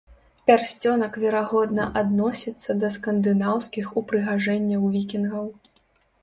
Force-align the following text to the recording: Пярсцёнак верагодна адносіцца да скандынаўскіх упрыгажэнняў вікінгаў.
Пярсцёнак 0.45 1.17
верагодна 1.23 1.85
адносіцца 2.01 2.77
да 2.85 2.89
скандынаўскіх 2.97 3.93
упрыгажэнняў 4.03 4.83
вікінгаў. 4.97 5.45